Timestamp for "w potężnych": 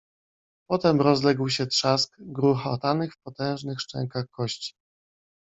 3.13-3.79